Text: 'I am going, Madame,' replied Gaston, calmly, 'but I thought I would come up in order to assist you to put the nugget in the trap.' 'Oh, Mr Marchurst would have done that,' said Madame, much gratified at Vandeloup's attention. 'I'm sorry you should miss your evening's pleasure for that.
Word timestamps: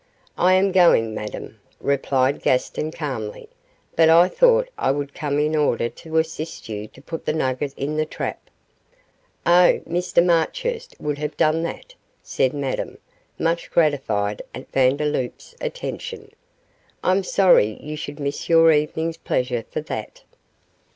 'I 0.35 0.53
am 0.53 0.71
going, 0.71 1.13
Madame,' 1.13 1.59
replied 1.79 2.41
Gaston, 2.41 2.89
calmly, 2.89 3.47
'but 3.95 4.09
I 4.09 4.27
thought 4.29 4.67
I 4.75 4.89
would 4.89 5.13
come 5.13 5.35
up 5.35 5.41
in 5.41 5.55
order 5.55 5.89
to 5.89 6.17
assist 6.17 6.67
you 6.67 6.87
to 6.87 7.01
put 7.03 7.23
the 7.25 7.33
nugget 7.33 7.75
in 7.77 7.97
the 7.97 8.05
trap.' 8.07 8.49
'Oh, 9.45 9.79
Mr 9.87 10.25
Marchurst 10.25 10.95
would 10.99 11.19
have 11.19 11.37
done 11.37 11.61
that,' 11.61 11.93
said 12.23 12.51
Madame, 12.51 12.97
much 13.37 13.69
gratified 13.69 14.41
at 14.55 14.71
Vandeloup's 14.71 15.53
attention. 15.61 16.31
'I'm 17.03 17.21
sorry 17.21 17.77
you 17.79 17.95
should 17.95 18.19
miss 18.19 18.49
your 18.49 18.71
evening's 18.71 19.17
pleasure 19.17 19.65
for 19.69 19.81
that. 19.81 20.23